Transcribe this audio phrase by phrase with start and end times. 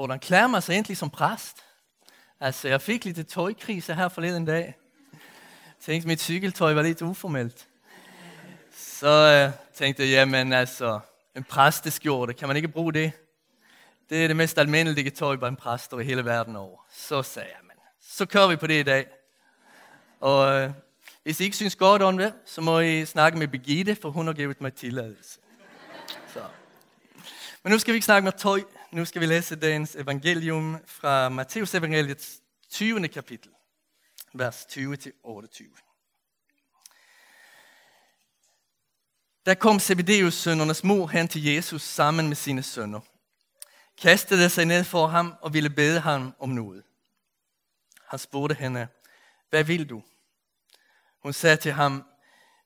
[0.00, 1.64] hvordan klæder man sig egentlig som præst?
[2.40, 4.74] Altså, jeg fik lidt tøjkrise her forleden dag.
[5.12, 7.68] Jeg tænkte, mit cykeltøj var lidt uformelt.
[8.76, 11.00] Så øh, tænkte jeg, jamen altså,
[11.36, 13.12] en præsteskjorte, kan man ikke bruge det?
[14.10, 16.86] Det er det mest almindelige tøj på en præster i hele verden over.
[16.92, 19.06] Så sagde jeg, men så kører vi på det i dag.
[20.20, 20.70] Og øh,
[21.22, 24.26] hvis I ikke synes godt om det, så må I snakke med Birgitte, for hun
[24.26, 25.38] har givet mig tilladelse.
[26.32, 26.40] Så.
[27.62, 28.60] Men nu skal vi ikke snakke med tøj.
[28.92, 33.08] Nu skal vi læse dagens evangelium fra Matteus evangeliets 20.
[33.08, 33.50] kapitel,
[34.34, 34.82] vers 20-28.
[39.46, 43.00] Der kom Zebedeus sønnernes mor hen til Jesus sammen med sine sønner,
[44.00, 46.82] kastede sig ned for ham og ville bede ham om noget.
[48.08, 48.88] Han spurgte hende,
[49.50, 50.02] hvad vil du?
[51.22, 52.04] Hun sagde til ham,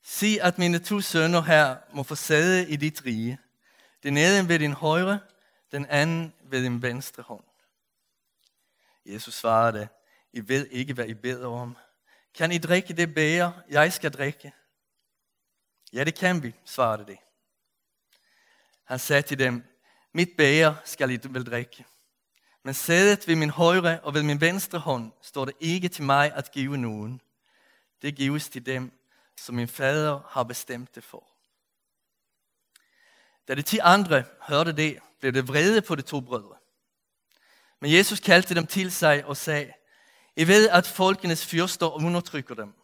[0.05, 3.39] sig at mine to sønner her må få sæde i dit rige.
[4.03, 5.21] Den ene ved din højre,
[5.75, 7.45] den anden ved din venstre hånd.
[9.07, 9.89] Jesus svarede,
[10.33, 11.77] I ved ikke, hvad I beder om.
[12.35, 14.53] Kan I drikke det bære, jeg skal drikke?
[15.93, 17.17] Ja, det kan vi, svarede de.
[18.85, 19.65] Han sagde til dem,
[20.13, 21.85] mit bære skal I vel drikke.
[22.63, 26.33] Men sædet ved min højre og ved min venstre hånd står det ikke til mig
[26.33, 27.21] at give nogen.
[28.03, 28.93] Det gives til dem,
[29.37, 31.25] som min fader har bestemt det for.
[33.49, 36.57] Da de ti andre hørte det, blev det vrede på de to brødre.
[37.81, 39.73] Men Jesus kaldte dem til sig og sagde,
[40.37, 42.75] I ved, at folkenes fyrster undertrykker dem,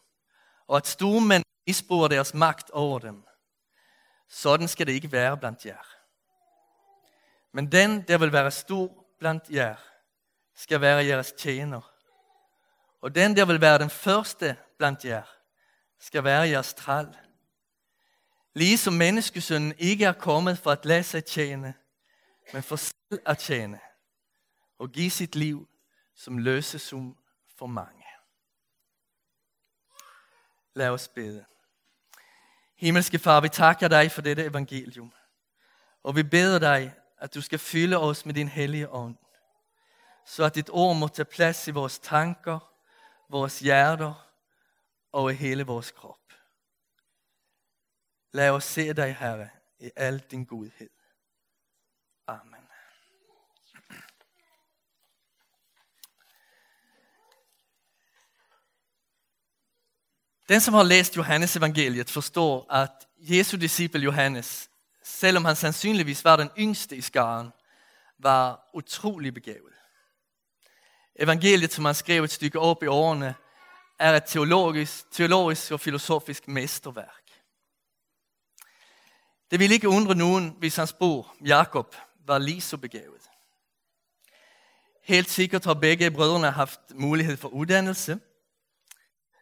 [0.69, 3.24] og at stormænd misbruger deres magt over dem.
[4.28, 5.97] Sådan skal det ikke være blandt jer.
[7.52, 9.77] Men den, der vil være stor blandt jer,
[10.56, 11.92] skal være jeres tjener.
[13.00, 15.22] Og den, der vil være den første blandt jer,
[15.98, 17.16] skal være jeres træl.
[18.54, 21.75] Ligesom menneskesønnen ikke er kommet for at lade sig tjene,
[22.52, 23.80] men for selv at tjene
[24.78, 25.68] og give sit liv
[26.14, 27.16] som løsesum
[27.56, 28.04] for mange.
[30.74, 31.44] Lad os bede.
[32.76, 35.12] Himmelske Far, vi takker dig for dette evangelium.
[36.02, 39.16] Og vi beder dig, at du skal fylde os med din hellige ånd.
[40.26, 42.72] Så at dit ord må tage plads i vores tanker,
[43.28, 44.30] vores hjerter
[45.12, 46.16] og i hele vores krop.
[48.32, 49.48] Lad os se dig, Herre,
[49.78, 50.91] i al din godhed.
[52.30, 52.60] Amen.
[60.48, 64.70] Den som har læst Johannes evangeliet forstår at Jesu disciple Johannes,
[65.02, 67.50] selvom han sandsynligvis var den yngste i skaren,
[68.19, 69.74] var utrolig begavet.
[71.19, 73.34] Evangeliet, som han skrev et stykke op i årene,
[73.98, 77.30] er et teologisk, teologisk og filosofisk mesterværk.
[79.50, 81.96] Det vil ikke undre nogen, hvis hans bror Jakob
[82.30, 83.30] var lige så begavet.
[85.02, 88.20] Helt sikkert har begge brødrene haft mulighed for uddannelse,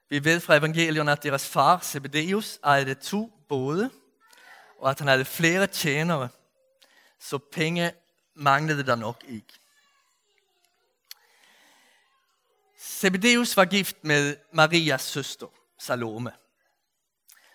[0.08, 3.90] vi ved fra evangelierne, at deres far, Zebedeus, ejede to både,
[4.78, 6.28] og at han havde flere tjenere,
[7.20, 7.92] så penge
[8.34, 9.54] manglede der nok ikke.
[12.78, 15.46] Zebedeus var gift med Marias søster,
[15.78, 16.32] Salome.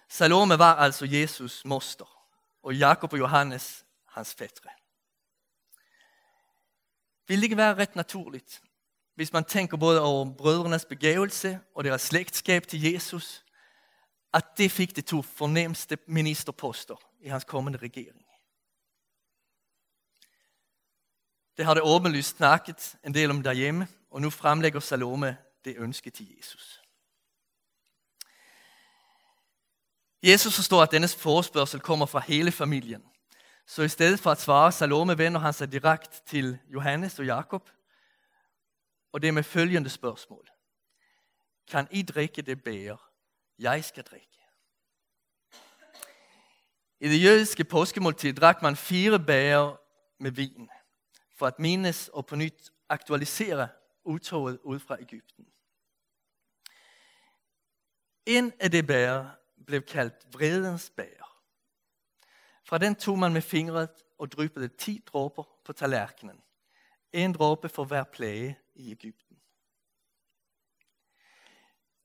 [0.09, 2.25] Salome var altså Jesus moster,
[2.63, 4.69] og Jakob og Johannes hans fætre.
[7.28, 8.61] Vil det ikke være ret naturligt,
[9.16, 13.45] hvis man tænker både over brødrenes begævelse og deres slægtskab til Jesus,
[14.34, 18.25] at det fik de to fornemmeste ministerposter i hans kommende regering.
[21.57, 26.09] Det har det åbenlyst snakket en del om derhjemme, og nu fremlægger Salome det ønske
[26.09, 26.81] til Jesus.
[30.23, 33.03] Jesus forstår, at dennes forespørgsel kommer fra hele familien.
[33.66, 37.69] Så i stedet for at svare Salome, vender han sig direkte til Johannes og Jakob–
[39.13, 40.50] og det er med følgende spørgsmål.
[41.68, 42.97] Kan I drikke det bære,
[43.59, 44.28] jeg skal drikke?
[47.00, 49.78] I det jødiske påskemåltid drak man fire bære
[50.19, 50.69] med vin,
[51.35, 53.70] for at mindes og på nyt aktualisere
[54.03, 55.47] udtoget ud fra Ægypten.
[58.26, 59.32] En af de bære
[59.66, 61.33] blev kaldt vredens bære.
[62.65, 66.41] Fra den tog man med fingret og dryppede 10 dråber på tallerkenen.
[67.13, 69.37] En dråbe for hver plage i Ægypten.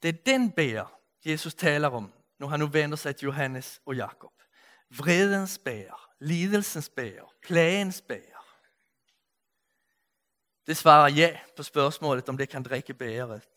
[0.02, 3.96] Det er den bæger, Jesus taler om, når han nu vender sig til Johannes og
[3.96, 4.32] Jakob.
[4.90, 8.38] Vredens bæger, lidelsens bæger, plagens bæger.
[10.66, 13.48] Det svarer ja på spørgsmålet, om det kan drikke bæret.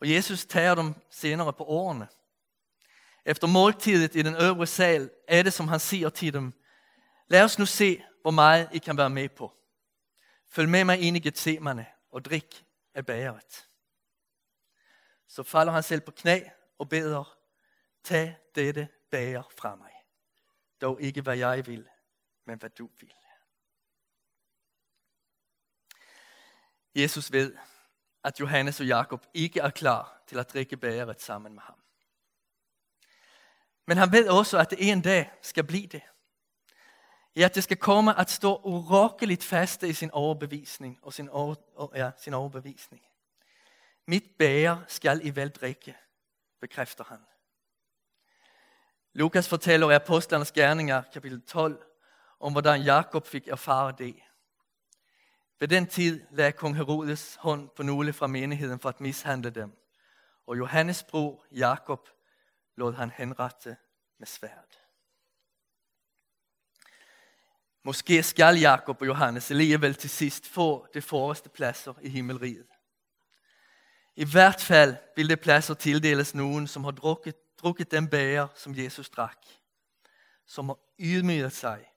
[0.00, 2.08] Og Jesus tager dem senere på årene.
[3.24, 6.52] Efter måltidet i den øvre sal er det, som han siger til dem,
[7.28, 9.52] lad os nu se, hvor meget I kan være med på.
[10.48, 13.68] følg med mig ind i Gethsemane og drik af bæret.
[15.28, 16.40] Så falder han selv på knæ
[16.78, 17.38] og beder,
[18.04, 19.92] tag dette bære fra mig.
[20.80, 21.88] Dog ikke hvad jeg vil,
[22.46, 23.14] men hvad du vil.
[26.94, 27.56] Jesus ved,
[28.24, 31.83] at Johannes og Jakob ikke er klar til at drikke bæret sammen med ham.
[33.86, 36.02] Men han ved også, at det en dag skal blive det.
[37.34, 41.54] I at det skal komme at stå urokkeligt faste i sin overbevisning og sin, over,
[41.94, 43.02] ja, sin overbevisning.
[44.06, 45.96] Mit bære skal I vel drikke,
[46.60, 47.18] bekræfter han.
[49.12, 51.86] Lukas fortæller i Apostlenes Gerninger, kapitel 12,
[52.40, 54.16] om hvordan Jakob fik erfare det.
[55.60, 59.72] Ved den tid lagde kong Herodes hånd på nogle fra menigheden for at mishandle dem,
[60.46, 62.08] og Johannes bror Jakob
[62.76, 63.76] lod han henrette
[64.18, 64.68] med sværd.
[67.82, 72.66] Måske skal Jakob og Johannes alligevel til sidst få de forreste pladser i himmelriget.
[74.16, 78.74] I hvert fald vil det pladser tildeles nogen, som har drukket, drukket den bæger, som
[78.74, 79.46] Jesus drak.
[80.46, 81.90] Som har ydmyget sig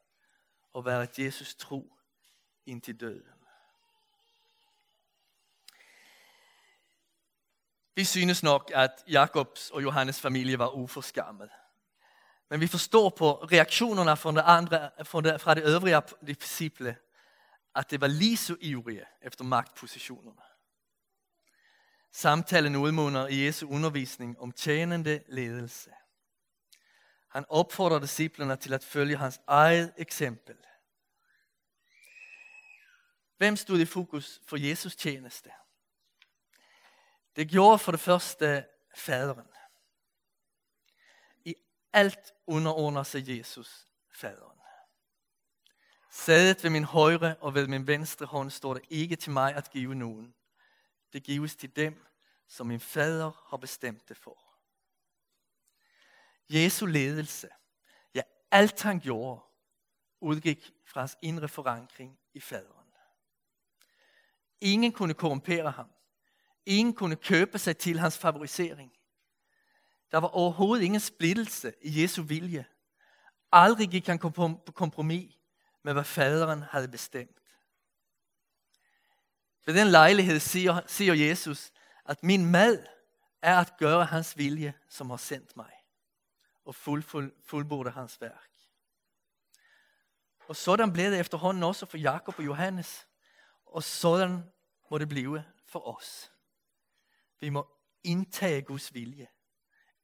[0.73, 1.97] og været Jesus tro
[2.65, 3.36] indtil døden.
[7.97, 11.49] Vi synes nok, at Jakobs og Johannes familie var uforskammet.
[12.49, 16.97] Men vi forstår på reaktionerne fra de, andre, fra de, fra de øvrige disciple,
[17.75, 20.41] at det var lige så ivrige efter magtpositionerne.
[22.11, 25.91] Samtalen udmunder i Jesu undervisning om tjenende ledelse.
[27.29, 30.55] Han opfordrer disciplerne til at følge hans eget eksempel.
[33.38, 35.49] Hvem stod i fokus for Jesus tjeneste?
[37.37, 39.47] Det gjorde for det første faderen.
[41.45, 41.55] I
[41.93, 44.59] alt underordner sig Jesus faderen.
[46.11, 49.69] Sædet ved min højre og ved min venstre hånd står det ikke til mig at
[49.69, 50.35] give nogen.
[51.13, 52.05] Det gives til dem,
[52.47, 54.43] som min fader har bestemt det for.
[56.49, 57.49] Jesu ledelse,
[58.13, 59.41] ja alt han gjorde,
[60.19, 62.93] udgik fra hans indre forankring i faderen.
[64.61, 65.91] Ingen kunne korrumpere ham.
[66.67, 68.91] Ingen kunne købe sig til hans favorisering.
[70.11, 72.65] Der var overhovedet ingen splittelse i Jesu vilje.
[73.51, 75.37] Aldrig gik han på kompromis
[75.83, 77.39] med, hvad faderen havde bestemt.
[79.65, 81.71] Ved den lejlighed siger, siger Jesus,
[82.05, 82.85] at min mad
[83.41, 85.71] er at gøre hans vilje, som har sendt mig,
[86.65, 88.49] og fuld, fuld, fuldborde hans værk.
[90.47, 93.07] Og sådan blev det efterhånden også for Jakob og Johannes,
[93.65, 94.43] og sådan
[94.91, 96.31] må det blive for os.
[97.39, 99.27] Vi må indtage Guds vilje,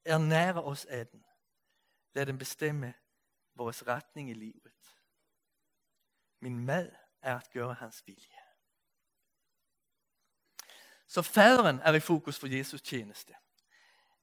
[0.05, 1.25] ernære os af den,
[2.13, 2.93] lad den bestemme
[3.55, 4.73] vores retning i livet.
[6.39, 6.91] Min mad
[7.21, 8.37] er at gøre hans vilje.
[11.07, 13.35] Så faderen er i fokus for Jesus tjeneste.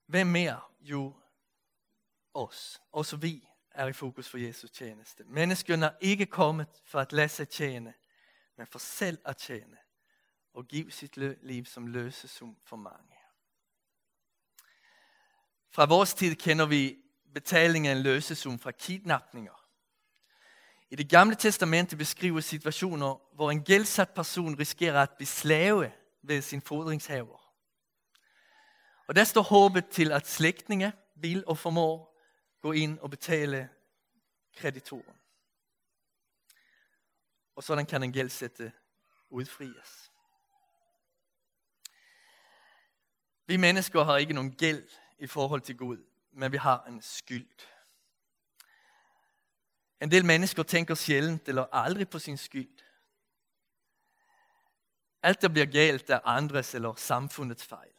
[0.06, 0.60] Hvem mere?
[0.80, 1.14] Jo,
[2.34, 2.82] os.
[2.92, 5.24] Også vi er i fokus for Jesus tjeneste.
[5.24, 7.94] Menneskene er ikke kommet for at lade sig tjene,
[8.56, 9.78] men for selv at tjene
[10.54, 13.16] og give sit liv som løsesum for mange.
[15.70, 16.98] Fra vores tid kender vi
[17.34, 19.66] betaling af en løsesum fra kidnapninger.
[20.90, 25.92] I det gamle testamente beskrives situationer, hvor en gældsat person risikerer at blive slave
[26.22, 27.54] ved sin fodringshaver.
[29.06, 32.20] Og der står håbet til, at slægtninge vil og formår
[32.60, 33.68] gå ind og betale
[34.56, 35.16] kreditoren.
[37.56, 38.72] Og sådan kan en gældsætte
[39.30, 40.09] udfries.
[43.50, 44.88] Vi mennesker har ikke nogen gæld
[45.18, 47.48] i forhold til Gud, men vi har en skyld.
[50.00, 52.78] En del mennesker tænker sjældent eller aldrig på sin skyld.
[55.22, 57.92] Alt der bliver galt er andres eller samfundets fejl.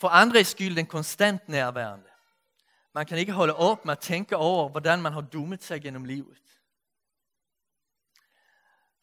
[0.00, 2.10] For andre er skylden konstant nærværende.
[2.94, 6.04] Man kan ikke holde op med at tænke over, hvordan man har dummet sig gennem
[6.04, 6.60] livet.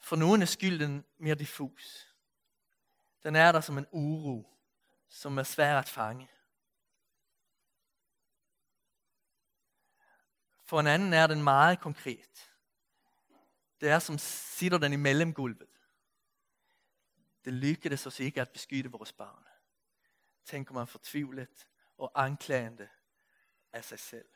[0.01, 2.08] For nogen er skylden mere diffus.
[3.23, 4.55] Den er der som en uro,
[5.09, 6.29] som er svær at fange.
[10.65, 12.51] For en anden er den meget konkret.
[13.81, 15.69] Det er som sitter den i mellemgulvet.
[17.45, 19.45] Det lykkedes os ikke at beskytte vores barn.
[20.45, 22.89] Tænker man fortvivlet og anklagende
[23.73, 24.29] af sig selv.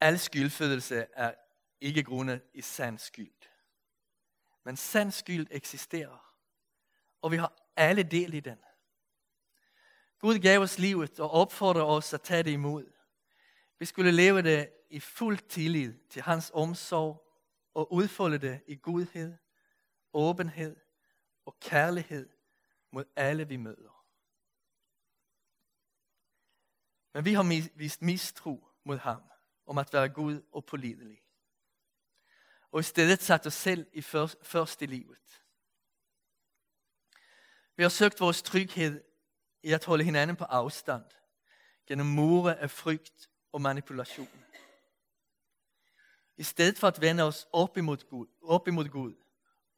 [0.00, 1.34] Al skyldfølelse er
[1.80, 3.57] ikke grundet i sand skyld.
[4.68, 6.34] Men sand skyld eksisterer.
[7.22, 8.58] Og vi har alle del i den.
[10.18, 12.92] Gud gav os livet og opfordrer os at tage det imod.
[13.78, 17.32] Vi skulle leve det i fuld tillid til hans omsorg
[17.74, 19.36] og udfolde det i godhed,
[20.12, 20.76] åbenhed
[21.44, 22.28] og kærlighed
[22.90, 24.04] mod alle vi møder.
[27.14, 29.22] Men vi har vist mistro mod ham
[29.66, 31.27] om at være Gud og pålidelig.
[32.72, 34.02] Og i stedet sat os selv i
[34.42, 35.42] først i livet.
[37.76, 39.04] Vi har søgt vores tryghed
[39.62, 41.04] i at holde hinanden på afstand
[41.86, 44.44] gennem mure af frygt og manipulation.
[46.36, 49.14] I stedet for at vende os op imod Gud, op imod Gud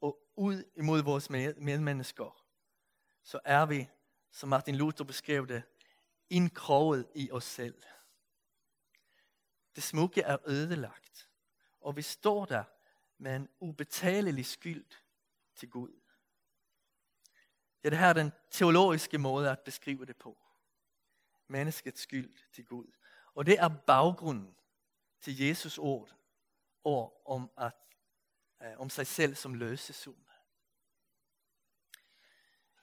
[0.00, 2.44] og ud imod vores medmennesker,
[3.22, 3.88] så er vi,
[4.32, 5.62] som Martin Luther beskrev det,
[6.30, 7.82] indkroget i os selv.
[9.74, 11.28] Det smukke er ødelagt,
[11.80, 12.64] og vi står der
[13.20, 14.86] med en ubetalelig skyld
[15.54, 16.00] til Gud.
[17.84, 20.38] Ja, det her er den teologiske måde at beskrive det på.
[21.46, 22.86] Menneskets skyld til Gud.
[23.34, 24.56] Og det er baggrunden
[25.20, 26.16] til Jesus ord,
[26.84, 27.72] ord om, at,
[28.62, 30.26] øh, om sig selv som løsesum.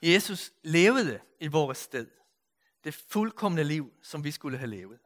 [0.01, 2.11] Jesus levede i vores sted.
[2.83, 4.99] Det fuldkommende liv, som vi skulle have levet.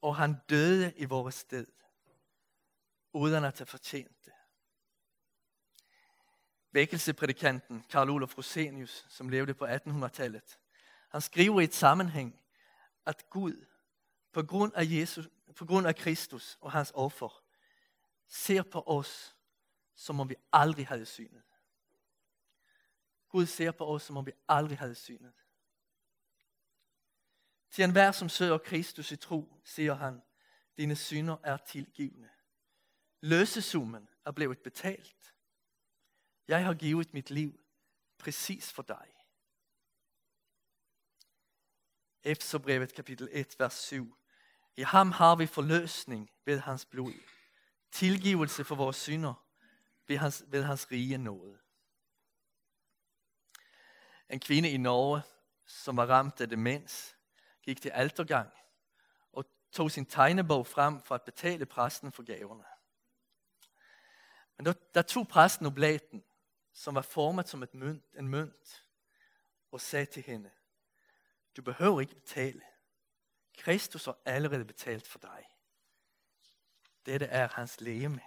[0.00, 1.66] Og han døde i vores sted,
[3.16, 4.32] uden at have fortjent det.
[6.72, 10.58] Vækkelseprædikanten Karl Olof Rosenius, som levede på 1800-tallet,
[11.08, 12.40] han skriver i et sammenhæng,
[13.06, 13.66] at Gud
[14.32, 17.42] på grund af Jesus, på grund af Kristus og hans offer,
[18.28, 19.36] ser på os,
[19.94, 21.42] som om vi aldrig havde synet.
[23.28, 25.32] Gud ser på os, som om vi aldrig havde synet.
[27.70, 30.22] Til enhver, som søger Kristus i tro, siger han,
[30.76, 32.28] dine synder er tilgivende.
[33.26, 35.34] Løsesummen er blevet betalt.
[36.48, 37.60] Jeg har givet mit liv
[38.18, 39.08] præcis for dig.
[42.22, 44.16] Efterbrevet kapitel 1, vers 7.
[44.76, 47.12] I ham har vi forløsning ved hans blod.
[47.90, 49.34] Tilgivelse for vores synder
[50.08, 51.58] ved hans, ved hans rige nåde.
[54.30, 55.22] En kvinde i Norge,
[55.66, 57.16] som var ramt af demens,
[57.62, 58.52] gik til altergang
[59.32, 62.75] og tog sin tegnebog frem for at betale præsten for gaverne.
[64.56, 66.24] Men der, der tog præsten oblaten,
[66.72, 68.84] som var formet som et mønt, en mønt,
[69.70, 70.50] og sagde til hende,
[71.56, 72.62] du behøver ikke betale.
[73.58, 75.44] Kristus har allerede betalt for dig.
[77.06, 78.20] Dette er hans legeme.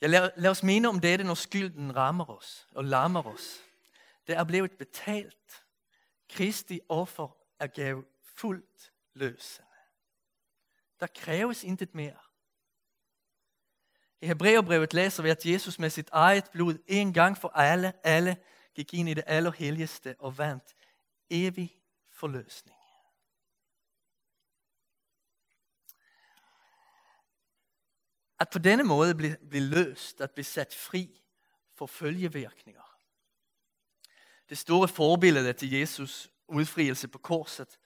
[0.00, 3.60] Ja, lad, lad os mene om dette, når skylden rammer os og lammer os.
[4.26, 5.64] Det er blevet betalt.
[6.28, 9.68] Kristi offer er gav fuldt løsende.
[11.00, 12.23] Der kræves intet mere.
[14.24, 18.36] I Hebreerbrevet læser vi, at Jesus med sit eget blod en gang for alle, alle
[18.74, 20.74] gik ind i det allerhelligste og vandt
[21.30, 21.76] evig
[22.12, 22.76] forløsning.
[28.40, 31.22] At på denne måde blive, blive løst, at blive sat fri
[31.74, 32.98] for følgevirkninger.
[34.48, 37.78] Det store forbillede til Jesus udfrielse på korset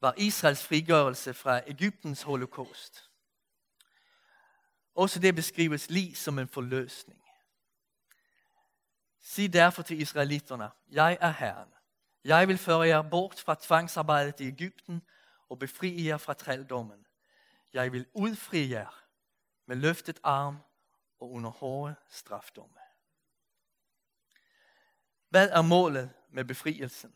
[0.00, 3.05] var Israels frigørelse fra Ægyptens holocaust.
[4.96, 7.22] Også det beskrives lige som en forløsning.
[9.20, 11.68] Sig derfor til israelitterne, jeg er Herren.
[12.24, 15.02] Jeg vil føre jer bort fra tvangsarbejdet i Ægypten
[15.48, 17.06] og befri jer fra trældommen.
[17.72, 19.04] Jeg vil udfri jer
[19.66, 20.58] med løftet arm
[21.18, 22.78] og under hårde strafdomme.
[25.28, 27.14] Hvad er målet med befrielsen?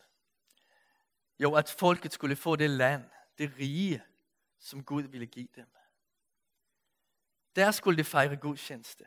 [1.38, 3.04] Jo, at folket skulle få det land,
[3.38, 4.02] det rige,
[4.58, 5.66] som Gud ville give dem.
[7.56, 9.04] Der skulle det fejre gudstjeneste.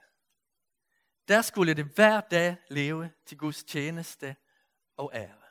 [1.28, 4.36] Der skulle det hver dag leve til Guds tjeneste
[4.98, 5.44] og ære.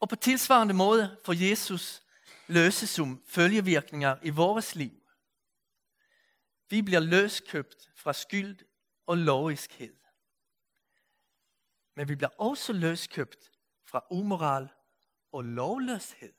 [0.00, 2.02] Og på tilsvarende måde får Jesus
[2.46, 5.02] løsesum følgevirkninger i vores liv.
[6.70, 8.58] Vi bliver løskøbt fra skyld
[9.06, 9.96] og loviskhed.
[11.94, 13.50] Men vi bliver også løskøbt
[13.84, 14.68] fra umoral
[15.32, 16.37] og lovløshed.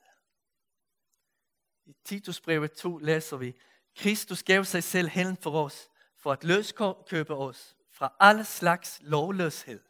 [1.90, 3.54] I Titusbrevet 2 læser vi,
[3.96, 9.80] Kristus gav sig selv hen for os, for at løskøbe os fra alle slags lovløshed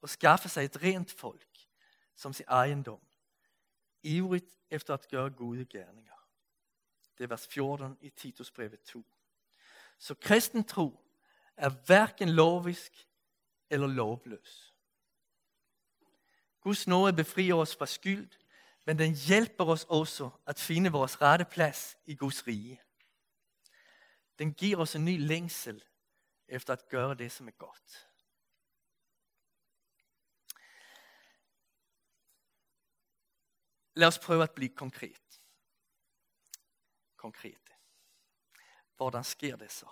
[0.00, 1.46] og skaffe sig et rent folk
[2.16, 3.00] som sin ejendom.
[4.02, 6.28] Ivrigt efter at gøre gode gerninger.
[7.18, 9.06] Det er vers 14 i Titusbrevet 2.
[9.98, 11.00] Så kristen tro
[11.56, 13.08] er hverken lovisk
[13.70, 14.74] eller lovløs.
[16.60, 18.30] Guds nåde befrier os fra skyld,
[18.86, 22.80] men den hjælper os også at finde vores rette plads i Guds rige.
[24.38, 25.84] Den giver os en ny længsel
[26.48, 28.06] efter at gøre det, som er godt.
[33.96, 35.40] lad os prøve at blive konkret.
[37.16, 37.72] Konkrete.
[38.96, 39.86] Hvordan sker det så?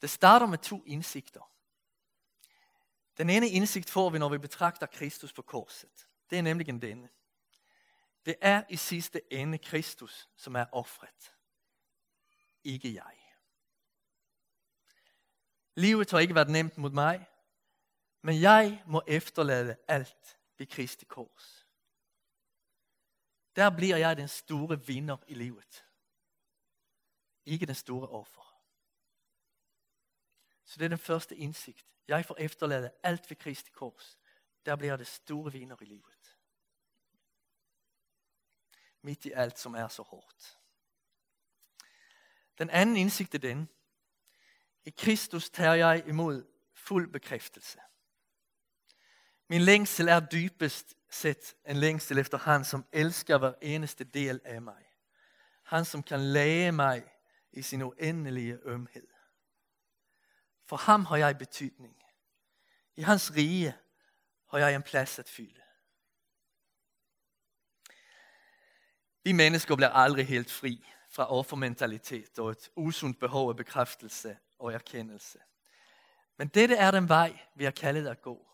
[0.00, 1.52] Det starter med to indsigter.
[3.16, 6.08] Den ene indsigt får vi, når vi betragter Kristus på korset.
[6.32, 7.08] Det er nemlig denne.
[8.26, 11.34] Det er i sidste ende Kristus, som er offret.
[12.64, 13.18] Ikke jeg.
[15.74, 17.28] Livet har ikke været nemt mod mig,
[18.22, 21.68] men jeg må efterlade alt ved Kristi kors.
[23.56, 25.84] Der bliver jeg den store vinder i livet.
[27.44, 28.62] Ikke den store offer.
[30.64, 31.86] Så det er den første indsigt.
[32.08, 34.18] Jeg får efterlade alt ved Kristi kors.
[34.66, 36.11] Der bliver det store vinder i livet.
[39.02, 40.58] Midt i alt, som er så hårdt.
[42.58, 43.68] Den anden indsigt er den.
[44.84, 47.78] I Kristus tager jeg imod fuld bekræftelse.
[49.48, 54.62] Min længsel er dybest set en længsel efter han, som elsker hver eneste del af
[54.62, 54.84] mig.
[55.62, 57.04] Han, som kan læge mig
[57.52, 59.08] i sin uendelige ømhed.
[60.64, 62.02] For ham har jeg betydning.
[62.96, 63.76] I hans rige
[64.50, 65.61] har jeg en plads at fylde.
[69.24, 74.72] Vi mennesker bliver aldrig helt fri fra offermentalitet og et usundt behov af bekræftelse og
[74.72, 75.38] erkendelse.
[76.36, 78.46] Men dette er den vej, vi er kaldet at gå.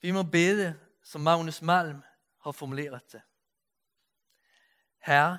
[0.00, 2.02] Vi må bede, som Magnus Malm
[2.40, 3.22] har formuleret det.
[4.98, 5.38] Herre,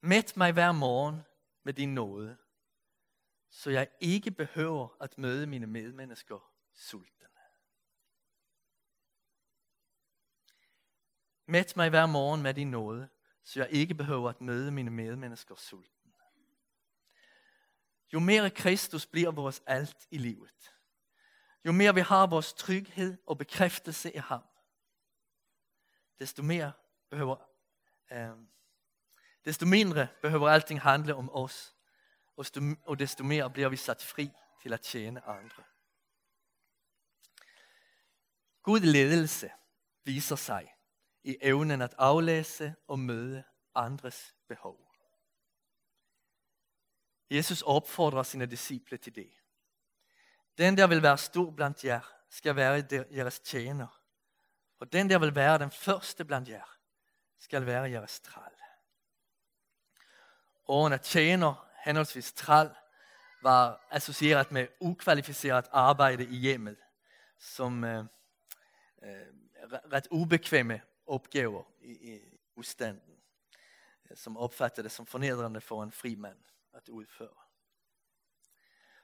[0.00, 1.20] mæt mig hver morgen
[1.62, 2.36] med din nåde,
[3.50, 7.23] så jeg ikke behøver at møde mine medmennesker sultne.
[11.46, 13.08] Mæt mig hver morgen med din nåde,
[13.44, 16.14] så jeg ikke behøver at møde mine medmennesker sulten.
[18.12, 20.74] Jo mere Kristus bliver vores alt i livet,
[21.64, 24.42] jo mere vi har vores tryghed og bekræftelse i ham,
[26.18, 26.72] desto mere
[27.10, 27.36] behøver,
[28.12, 28.30] øh,
[29.44, 31.74] desto mindre behøver alting handle om os,
[32.86, 34.30] og desto mere bliver vi sat fri
[34.62, 35.64] til at tjene andre.
[38.62, 39.50] God ledelse
[40.04, 40.73] viser sig
[41.24, 44.90] i evnen at aflæse og møde andres behov.
[47.30, 49.30] Jesus opfordrer sine disciple til det.
[50.58, 54.00] Den der vil være stor blandt jer, skal være jeres tjener.
[54.78, 56.76] Og den der vil være den første blandt jer,
[57.38, 58.52] skal være jeres træl.
[60.64, 62.70] Ordene tjener, henholdsvis træl,
[63.42, 66.76] var associeret med ukvalificeret arbejde i hjemmet,
[67.38, 68.04] som øh,
[69.02, 69.26] øh,
[69.92, 73.22] ret ubekvemme opgaver i, i husstanden,
[74.10, 76.38] eh, som opfattede det som fornedrende for en fri mand
[76.72, 77.44] at udføre.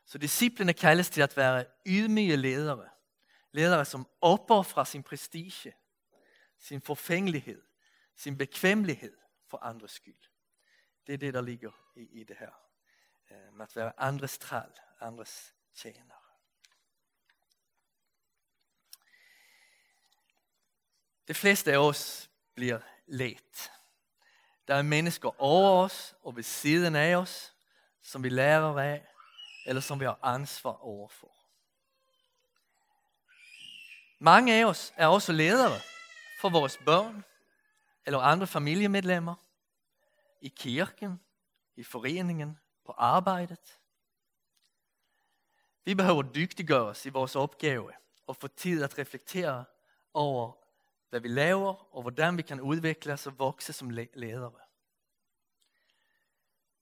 [0.05, 2.89] Så disciplene kaldes til at være ydmyge ledere.
[3.53, 5.75] Ledere, som opoffrer sin prestige,
[6.59, 7.63] sin forfængelighed,
[8.17, 10.23] sin bekvemmelighed for andres skyld.
[11.07, 12.51] Det er det, der ligger i, i det her.
[13.31, 16.20] Eh, med at være andres træl, andres tjener.
[21.31, 23.73] De fleste af os bliver let.
[24.69, 27.55] Der er mennesker over os og ved siden af os,
[28.03, 29.07] som vi lærer af,
[29.67, 31.35] eller som vi har ansvar overfor.
[34.19, 35.81] Mange af os er også ledere
[36.41, 37.25] for vores børn
[38.07, 39.35] eller andre familiemedlemmer
[40.41, 41.21] i kirken,
[41.77, 43.79] i foreningen, på arbejdet.
[45.85, 47.93] Vi behøver dygtiggøre os i vores opgave
[48.27, 49.65] og få tid at reflektere
[50.15, 50.60] over,
[51.11, 54.53] hvad vi laver og hvordan vi kan udvikle os og vokse som ledere.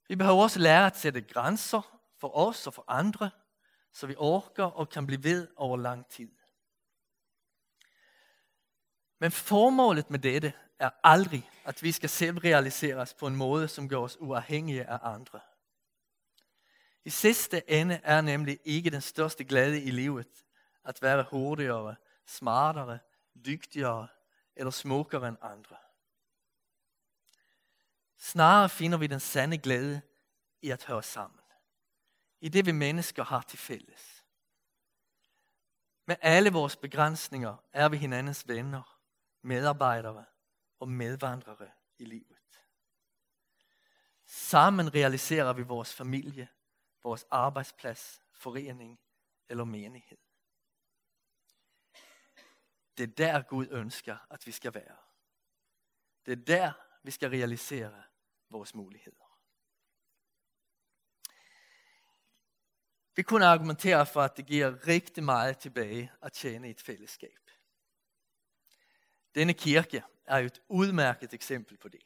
[0.08, 3.30] Vi behøver også lære at sætte grænser for os og for andre,
[3.92, 6.30] så vi orker og kan blive ved over lang tid.
[9.18, 13.68] Men formålet med dette er aldrig, at vi skal selv realisere os på en måde,
[13.68, 15.40] som gør os uafhængige af andre.
[17.04, 20.44] I sidste ende er nemlig ikke den største glæde i livet
[20.84, 22.98] at være hurtigere, smartere,
[23.46, 24.08] dygtigere
[24.58, 25.76] eller smukkere end andre.
[28.16, 30.00] Snarere finder vi den sande glæde
[30.62, 31.40] i at høre sammen
[32.40, 34.24] i det vi mennesker har til fælles.
[36.06, 39.00] Med alle vores begrænsninger er vi hinandens venner,
[39.42, 40.24] medarbejdere
[40.80, 42.60] og medvandrere i livet.
[44.26, 46.48] Sammen realiserer vi vores familie,
[47.02, 49.00] vores arbejdsplads, forening
[49.48, 50.18] eller menighed.
[52.98, 54.96] Det er der Gud ønsker, at vi skal være.
[56.26, 58.02] Det er der, vi skal realisere
[58.50, 59.40] vores muligheder.
[63.16, 67.50] Vi kunne argumentere for, at det giver rigtig meget tilbage at tjene i et fællesskab.
[69.34, 72.02] Denne kirke er et udmærket eksempel på det.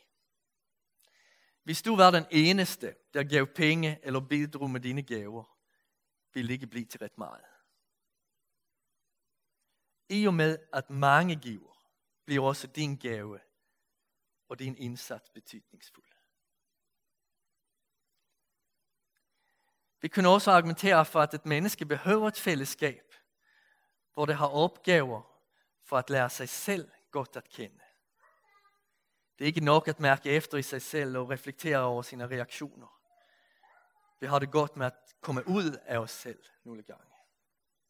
[1.63, 5.57] Hvis du var den eneste, der gav penge eller bidrog med dine gaver,
[6.35, 7.52] ville det ikke blive til ret meget.
[10.13, 11.87] I og med, at mange giver,
[12.25, 13.41] bliver også din gave
[14.49, 16.07] og din indsats betydningsfuld.
[20.01, 23.15] Vi kunne også argumentere for, at et menneske behøver et fællesskab,
[24.15, 25.23] hvor det har opgaver
[25.85, 27.81] for at lære sig selv godt at kende.
[29.39, 33.01] Det er ikke nok at mærke efter i sig selv og reflektere over sine reaktioner.
[34.21, 37.15] Vi har det godt med at komme ud af os selv nogle gange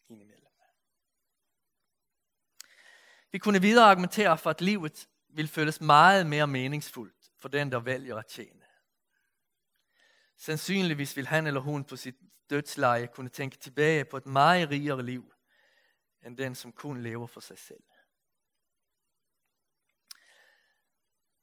[0.08, 0.41] indimellem.
[3.32, 7.80] Vi kunne videre argumentere for, at livet vil føles meget mere meningsfuldt for den, der
[7.80, 8.62] vælger at tjene.
[10.36, 12.16] Sandsynligvis vil han eller hun på sit
[12.50, 15.34] dødsleje kunne tænke tilbage på et meget rigere liv,
[16.26, 17.82] end den, som kun lever for sig selv.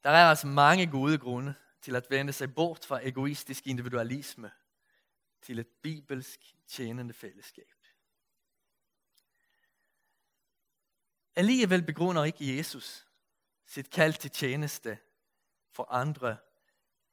[0.04, 4.50] Der er altså mange gode grunde til at vende sig bort fra egoistisk individualisme
[5.42, 7.79] til et bibelsk tjenende fællesskab.
[11.40, 13.06] Alligevel begrunder ikke Jesus
[13.66, 14.98] sit kald til tjeneste
[15.72, 16.36] for andre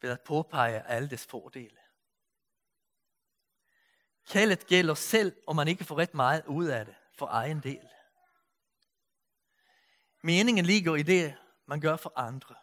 [0.01, 1.77] ved at påpege alle dets fordele.
[4.29, 7.89] Kaldet gælder selv, om man ikke får ret meget ud af det for egen del.
[10.23, 12.55] Meningen ligger i det, man gør for andre.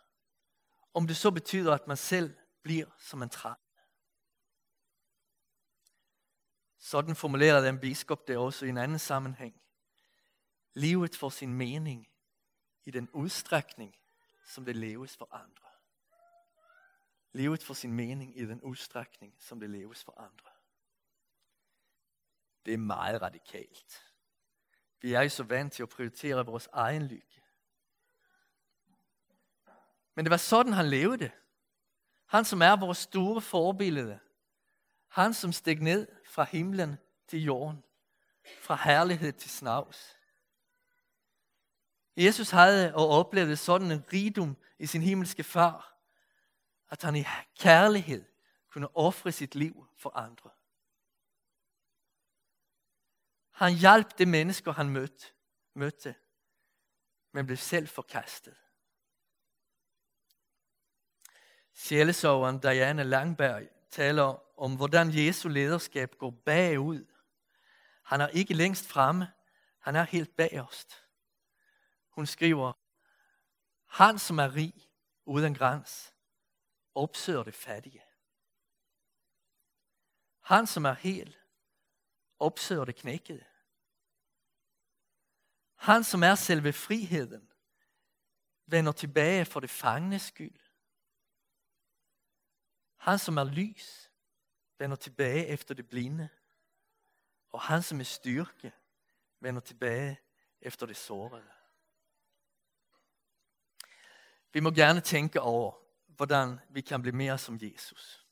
[0.95, 3.55] Om det så betyder, at man selv bliver som en træ.
[6.79, 9.61] Sådan formulerede en biskop det også i en anden sammenhæng.
[10.75, 12.09] Livet får sin mening
[12.85, 13.97] i den udstrækning,
[14.47, 15.69] som det leves for andre.
[17.33, 20.51] Livet får sin mening i den udstrækning, som det leves for andre.
[22.67, 24.13] Det er meget radikalt.
[25.01, 27.43] Vi er jo så vant til at prioritere vores egen lykke.
[30.15, 31.31] Men det var sådan, han levede.
[32.27, 34.19] Han, som er vores store forbillede.
[35.09, 36.97] Han, som steg ned fra himlen
[37.29, 37.85] til jorden.
[38.61, 40.14] Fra herlighed til snavs.
[42.17, 45.97] Jesus havde og oplevede sådan en rigdom i sin himmelske far,
[46.91, 47.25] at han i
[47.59, 48.25] kærlighed
[48.73, 50.51] kunne ofre sit liv for andre.
[53.51, 55.27] Han hjalp de mennesker, han mødte,
[55.75, 56.15] mødte
[57.35, 58.57] men blev selv forkastet.
[61.73, 67.05] Sjælesoveren Diane Langberg taler om, hvordan Jesu lederskab går bagud.
[68.03, 69.33] Han er ikke længst fremme,
[69.79, 71.04] han er helt bagerst.
[72.15, 72.73] Hun skriver,
[73.87, 74.91] han som er rig
[75.25, 76.15] uden græns,
[76.95, 78.05] opsøger det fattige.
[80.41, 81.37] Han som er hel,
[82.39, 83.45] opsøger det knækkede.
[85.75, 87.53] Han som er selve friheden,
[88.67, 90.61] vender tilbage for det fangne skyld.
[92.97, 94.11] Han som er lys,
[94.79, 96.29] vender tilbage efter det blinde.
[97.49, 98.73] Og han som er styrke,
[99.41, 100.21] vender tilbage
[100.61, 101.64] efter det sårede.
[104.55, 105.73] Vi må gerne tænke over,
[106.07, 108.27] hvordan vi kan blive mere som Jesus.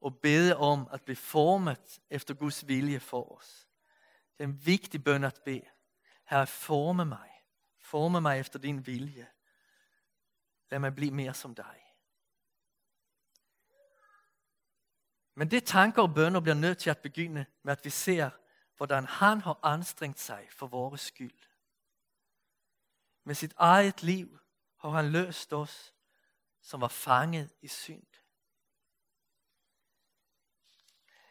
[0.00, 3.68] Og bede om at blive formet efter Guds vilje for os.
[4.38, 5.64] Det er en vigtig bøn at bede.
[6.24, 7.30] Herre, forme mig.
[7.78, 9.28] Forme mig efter din vilje.
[10.70, 11.78] Lad mig blive mere som dig.
[15.34, 18.30] Men det tanker og bønder bliver nødt til at begynde med, at vi ser,
[18.76, 21.38] hvordan han har anstrengt sig for vores skyld.
[23.24, 24.38] Med sit eget liv
[24.90, 25.94] har han løst os,
[26.60, 28.06] som var fanget i synd.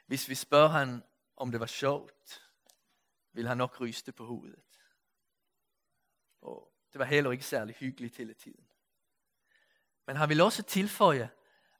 [0.06, 1.04] Hvis vi spørger han,
[1.36, 2.52] om det var sjovt,
[3.32, 4.64] vil han nok ryste på hovedet.
[6.42, 8.68] Og det var heller ikke særlig hyggeligt hele tiden.
[10.06, 11.32] Men han vil også tilføje,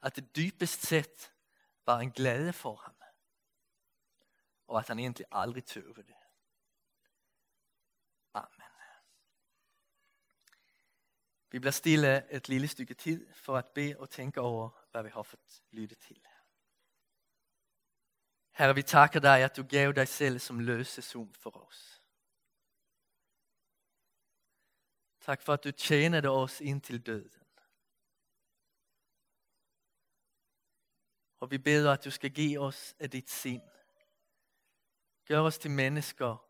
[0.01, 1.34] at det dybest set
[1.86, 2.95] var en glæde for ham.
[4.67, 6.15] Og at han egentlig aldrig tøvede det.
[8.34, 8.62] Amen.
[11.51, 15.09] Vi bliver stille et lille stykke tid for at bede og tænke over, hvad vi
[15.09, 16.21] har fået lyttet til.
[18.51, 22.01] Herre, vi takker dig, at du gav dig selv som løsesum for os.
[25.21, 27.43] Tak for, at du tjenede os ind til døden.
[31.39, 33.61] Og vi beder, at du skal give os af dit sind.
[35.25, 36.47] Gør os til mennesker,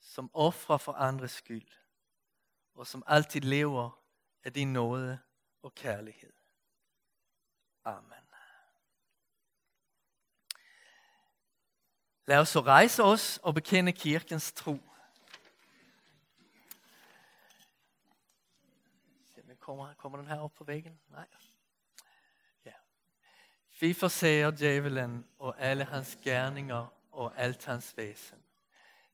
[0.00, 1.68] som offrer for andres skyld,
[2.76, 4.00] og som altid lever
[4.44, 5.18] af din nåde
[5.62, 6.32] og kærlighed.
[7.84, 8.12] Amen.
[12.26, 14.78] Lad os så rejse os og bekende kirkens tro.
[19.66, 21.00] kommer, kommer den her op på væggen?
[21.10, 21.26] Nej.
[22.64, 22.72] Ja.
[23.80, 28.38] Vi forsager djævelen og alle hans gerninger og alt hans væsen.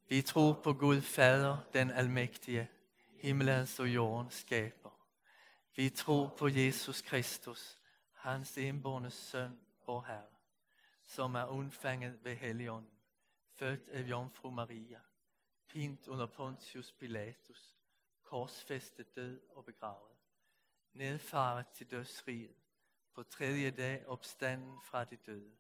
[0.09, 2.69] Vi tror på Gud Fader, den almægtige,
[3.23, 4.91] himlens og jordens skaber.
[5.77, 7.79] Vi tror på Jesus Kristus,
[8.13, 10.37] hans enbårne søn, vor Herre,
[11.03, 12.91] som er undfanget ved Helion,
[13.55, 15.01] født af Jomfru Maria,
[15.69, 17.77] pint under Pontius Pilatus,
[18.23, 20.17] korsfæstet død og begravet,
[20.93, 22.57] nedfaret til dødsriget,
[23.15, 25.57] på tredje dag opstanden fra de døde,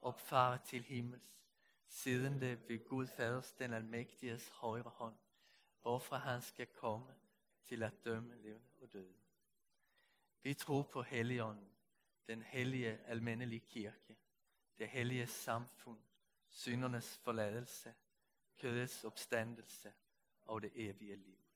[0.00, 1.42] opfaret til himmels,
[1.88, 5.16] siddende ved Gud Faders den almægtiges højre hånd,
[5.82, 7.14] hvorfra han skal komme
[7.64, 9.14] til at dømme levende og døde.
[10.42, 11.70] Vi tror på Helligånden,
[12.26, 14.16] den hellige almindelige kirke,
[14.78, 16.00] det hellige samfund,
[16.48, 17.94] syndernes forladelse,
[18.58, 19.92] kødets opstandelse
[20.44, 21.47] og det evige liv.